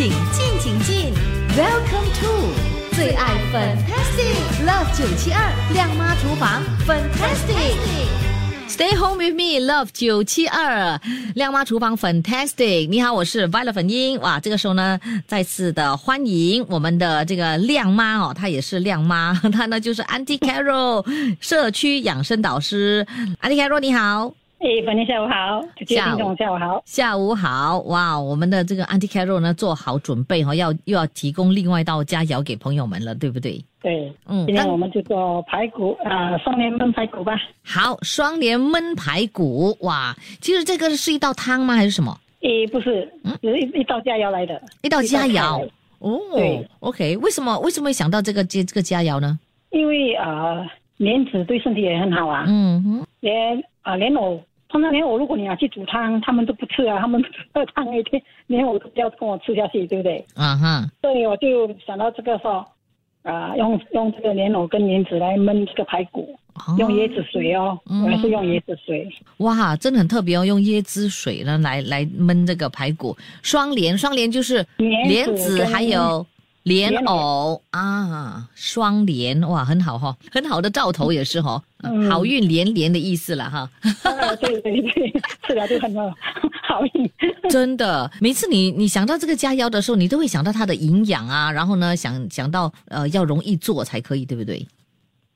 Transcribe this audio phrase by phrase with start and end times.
[0.00, 1.12] 请进，请进。
[1.54, 7.76] Welcome to 最爱 Fantastic Love 九七二亮妈厨房 Fantastic。
[8.66, 10.98] Stay home with me, love 九七二
[11.34, 12.88] 亮妈厨房 Fantastic。
[12.88, 14.18] 你好，我是 Violet 粉英。
[14.20, 21.04] 哇，这个时候呢，再次的欢迎我们的这个亮妈哦，她也是亮妈，她呢就是 Auntie Carol
[21.40, 23.06] 社区养生导师。
[23.42, 24.32] Auntie Carol 你好。
[24.60, 33.64] 哎，粉英下午好，下午下午好，下午好，哇，我们的这个 Auntie Carol 呢做好准备哈，要又要提供另外一道佳肴给朋友们了，对不对？
[33.80, 37.32] 对，嗯，今天我们就做排骨啊，双连焖排骨吧。
[37.64, 41.74] 好，双连焖排骨，哇，其实这个是一道汤吗？
[41.74, 42.14] 还是什么？
[42.42, 45.66] 诶，不是，嗯，一一道佳肴来的，一道佳肴。
[46.00, 49.38] 哦，对，OK，为什么为什么会想到这个这这个佳肴呢？
[49.70, 50.66] 因为啊，
[50.98, 52.44] 莲子对身体也很好啊。
[52.46, 54.38] 嗯哼，莲啊莲藕。
[54.70, 57.20] 通常连我，如果你要去煮汤，他们都不吃啊，他们
[57.52, 60.24] 喝汤一天，连我都不要跟我吃下去，对不对？
[60.34, 60.88] 啊哈。
[61.02, 62.64] 所以我就想到这个说，
[63.22, 66.38] 啊，用用这个莲藕跟莲子来焖这个排骨，
[66.78, 69.08] 用椰子水哦，我还是用椰子水。
[69.38, 76.24] 哇，真的很特别哦，用椰子水呢来来焖这个排骨，双莲，双莲就是莲子还有。
[76.64, 81.62] 莲藕啊，双莲哇，很好哈，很好的兆头也是哈，
[82.10, 83.70] 好运连连的意思了哈。
[84.40, 85.12] 对对对，
[85.46, 86.12] 是的 就很好，
[86.62, 87.10] 好运。
[87.48, 94.66] 真的，每次你你想到这个佳肴的时候，你都会想到它的营养啊，然后呢，想想到呃要容易做才可以，对不对？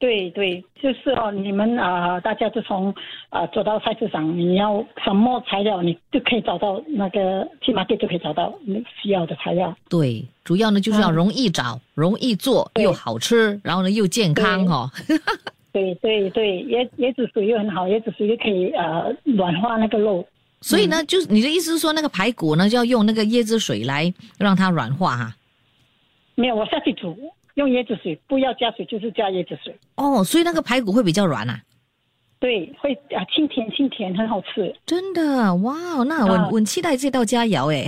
[0.00, 2.92] 对对，就是哦，你们啊，大家就从
[3.28, 9.76] 啊走到菜市场，你要什么材料，你就可以找到那个起码店就可以找到你需要的材料。
[9.90, 14.90] 对，主要呢就是要容易找、容易做又好吃，然后呢又健康哈。
[15.70, 20.26] 对对对，椰椰子水又很好，椰子水又可以呃软化那个肉。
[20.62, 25.36] 所以呢，就是你的意思是说，那个排骨呢就要用那个椰子水来让它软化哈？
[26.36, 27.14] 没有，我下去煮。
[27.54, 29.74] 用椰子水，不要加水，就是加椰子水。
[29.96, 31.60] 哦，所以那个排骨会比较软啊。
[32.38, 34.74] 对，会啊，清甜清甜，很好吃。
[34.86, 35.74] 真的，哇，
[36.06, 37.86] 那我我期待这道佳肴哎。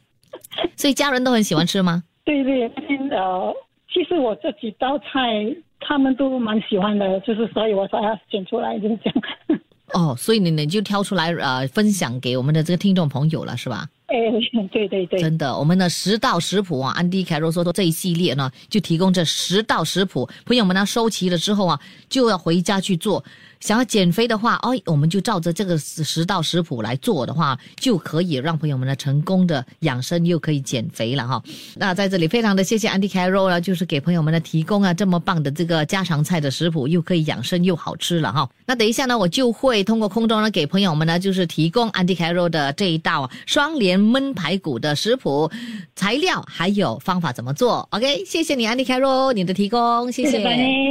[0.76, 2.02] 所以家人都很喜欢吃吗？
[2.24, 2.66] 对对，
[3.10, 3.54] 呃，
[3.92, 9.60] 其实我这几道菜他们都蛮喜欢的，就是所以我才要选出来就是这样。
[9.92, 13.86] 哦，所以你你就挑出来呃，分享给我们的这个听众朋友了，是吧？
[14.14, 21.80] 哎，对对对，真的，我们的十道食谱啊，安迪凯罗说说这一系列呢，就提供这十道食谱，朋友们呢收齐了之后啊，
[22.10, 23.24] 就要回家去做。
[23.60, 31.40] 想要减肥的话，哦，我们就照着这个十道食谱来做的话，就可以让朋友们呢成功的养生又可以减肥了哈。
[31.76, 38.50] 那在这里非常的谢谢安迪凯罗呢，就是给朋友们呢提供啊这么棒的这个家常菜的食谱，又可以养生又好吃了哈。
[38.66, 45.50] 那等一下呢，我就会通过空中呢给朋友们呢就是提供安迪凯罗的这一道双联焖排骨的食谱
[45.94, 47.86] 材料还有方法怎么做。
[47.92, 50.38] OK，谢谢你安迪凯罗你的提供，谢谢，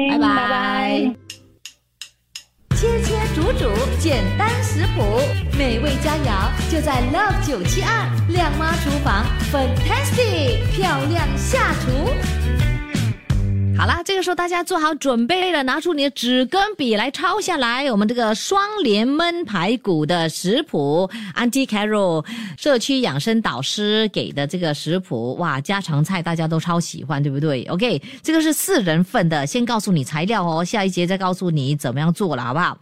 [0.10, 1.14] 拜拜。
[2.76, 5.04] 切切煮煮，简单食谱，
[5.56, 12.71] 美味佳肴就在 Love 九七二靓妈厨房，Fantastic 漂亮下厨。
[13.82, 17.92] 好啦，这个时候大家做好准备了，拿出你的纸跟笔来抄下来。
[17.92, 22.24] 我们这个双联焖排骨的食谱，Auntie Carol
[22.60, 32.78] 社区养生导师给的这个食谱，哇，家常菜大家都超喜欢，对不对？OK，这个是四人份的，先告诉你材料哦，下一节再告诉你怎么样做了，好不好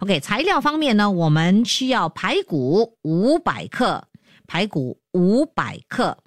[0.00, 4.02] ？OK，材料方面呢，我们需要排骨五百克，
[4.48, 6.18] 排骨五百克，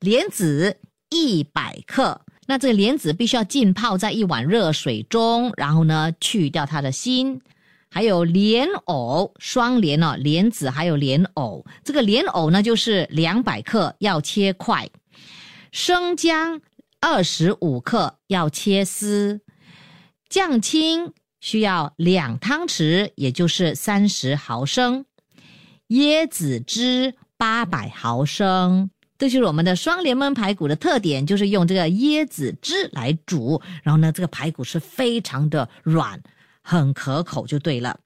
[0.00, 0.76] 莲子
[1.10, 2.20] 一百克。
[2.50, 7.42] 那这个莲子必须要浸泡在一碗热水中，然后呢去掉它的心，
[7.90, 14.88] 还有莲藕双莲哦，莲子还有莲藕，这个莲藕呢就是两百克要切块，
[15.72, 16.62] 生姜
[17.00, 19.42] 二十五克要切丝，
[20.30, 25.04] 酱青需要两汤匙，也就是三十毫升，
[25.88, 28.88] 椰子汁八百毫升。
[29.18, 36.20] 这就是我们的双联焖排骨的特点，就是用这个椰子汁来煮，然后呢，这个排骨是非常的软，
[36.62, 37.98] 很可口，就对了。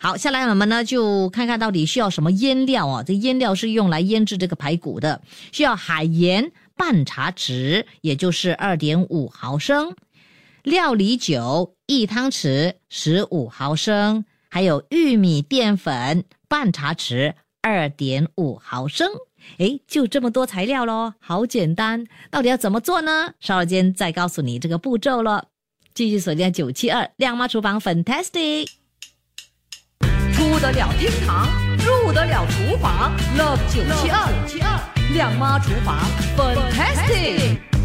[0.00, 3.02] 好，下来我们呢就看看到底需要什么腌料啊？
[3.02, 5.20] 这腌料是用来腌制这个排骨的，
[5.50, 9.94] 需要海盐半茶匙，也就是二点五毫升，
[10.62, 19.08] 料理酒一汤匙十五毫升，还有玉米淀粉半茶匙二点五毫升。
[19.58, 22.04] 哎，就这么多材料喽，好简单。
[22.30, 23.32] 到底要怎么做呢？
[23.40, 25.46] 稍后间再告诉你这个步骤了。
[25.92, 28.68] 继续锁定九七二亮妈厨房，Fantastic。
[30.32, 31.48] 出得了厅堂，
[31.78, 33.82] 入得了厨房，Love 九
[34.46, 34.80] 七二。
[35.12, 35.98] 亮妈厨房
[36.36, 37.79] ，Fantastic。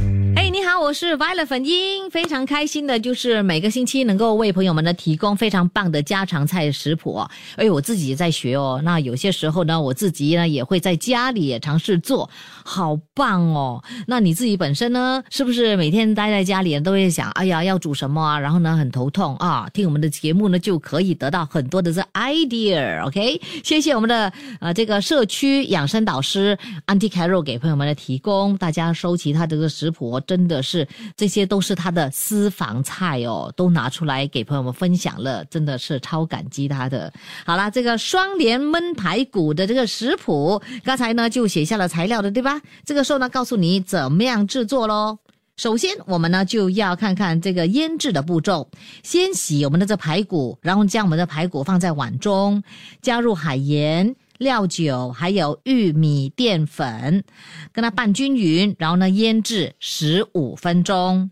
[0.67, 7.23] 好，我是 Violet 粉英，非常开心的，就是每个星期能够为朋友们呢提供非常棒的家常菜食谱。
[7.55, 8.81] 哎，我自己也在学哦。
[8.83, 12.27] 那有些时候呢，我自己呢也会在家里也尝试做，
[12.63, 13.83] 好棒哦。
[14.07, 18.39] 那你自己本身呢，是不是每天待在家里都会想，哎呀，要煮什么啊？
[18.39, 19.69] 然后呢，很头痛啊。
[19.71, 23.05] 听我们的节目呢，就可以得到很多的这 idea。
[23.05, 26.57] OK，谢谢我们的呃这个社区养生导师
[26.87, 30.19] Auntie Carol 给朋友们的提供，大家收集他这个食谱。
[30.21, 30.87] 真的可是，
[31.17, 37.11] 这些都是他的私房菜哦，都拿出来给朋友们分享了，真的是超感激他的。
[37.45, 42.61] 好了，这个双联焖排骨的这个食谱，刚才呢就写下了材料的，对吧？
[42.85, 45.17] 这个时候呢，告诉你怎么样制作喽。
[45.57, 48.69] 首先，我们呢就要看看这个腌制的步骤。
[49.03, 52.63] 先洗我们的这排骨，然后将我们的排骨放在碗中，
[53.01, 54.15] 加入海盐。
[54.37, 57.23] 料酒还有玉米淀粉，
[57.71, 61.31] 跟它拌均匀，然后呢腌制十五分钟。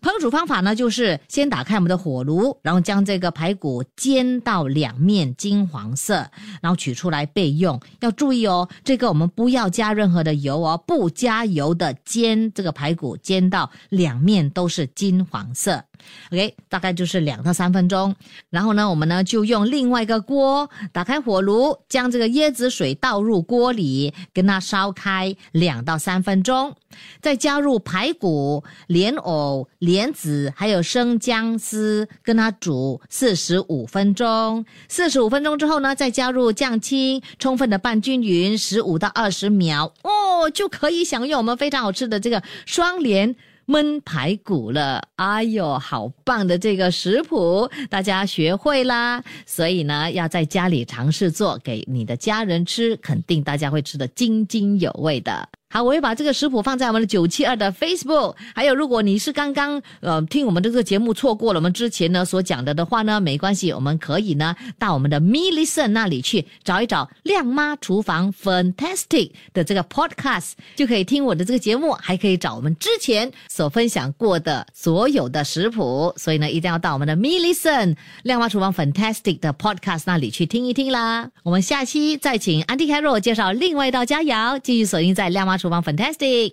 [0.00, 6.14] 烹煮方法呢，就是先打开我们的火炉，然后将这个排骨煎到两面金黄色，
[6.60, 7.80] 然后取出来备用。
[8.00, 15.82] 要注意哦，这个我们不要加任何的油哦，不加油的煎这个排骨，煎到两面都是金黄色。
[16.30, 18.14] OK，大概就是两到三分钟。
[18.50, 26.74] 然后呢，我们呢就用另外一个锅，打开火炉，将这个椰子水倒入锅里，跟它烧开两到三分钟，
[27.20, 34.64] 再加入排骨、莲藕、莲子还有生姜丝，跟它煮四十五分钟。
[34.88, 43.36] 四十五分钟之后呢，再加入酱青，充分的拌均匀十五到二十秒哦，就可以享用我们非常好吃的这个双莲。
[43.66, 49.20] 焖排骨了，哎呦，好棒的这个食谱，大家学会啦。
[49.44, 55.48] 所以呢，要在家里尝试做给你的家人吃，肯定大家会吃得津津有味的。
[55.68, 58.36] 好，我会把这个食谱放在我们的九七二的 Facebook。
[58.54, 76.14] 还有，如果你是刚刚呃听我们的这个节目错过了我们之前呢所讲的的话呢，没关系，我们可以呢到我们的 Me Listen 那里去找一找亮妈厨房 Fantastic 的这个 Podcast，就可以听我的这个节目，还可以找我们之前所分享过的所有的食谱。
[76.16, 81.28] 所以呢，一定要到我们的 Me Listen 亮妈厨房 Fantastic 的 Podcast 那里去听一听啦。
[81.42, 85.55] 我们下期再请 Auntie Carol 介绍另外一道佳肴，继续锁定在亮妈。
[85.56, 86.52] 厨房 Fantastic，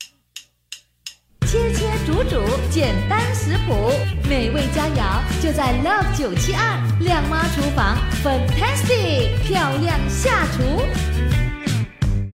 [1.47, 3.91] 切切煮煮简单食谱，
[4.27, 11.42] 美味佳肴就在 Love 九七二亮妈厨房 Fantastic，漂亮下厨。